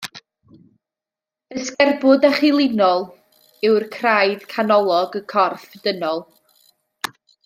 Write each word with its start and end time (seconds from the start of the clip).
Y 1.57 1.65
sgerbwd 1.65 2.25
echelinol 2.29 3.05
yw 3.69 3.77
craidd 3.99 4.47
canolog 4.55 5.19
y 5.21 5.25
corff 5.35 5.69
dynol 5.85 6.23